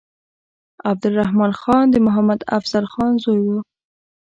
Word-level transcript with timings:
عبدالرحمن 0.89 1.51
خان 1.61 1.85
د 1.91 1.95
محمد 2.05 2.39
افضل 2.57 2.85
خان 2.93 3.13
زوی 3.23 3.39
وو. 3.43 3.59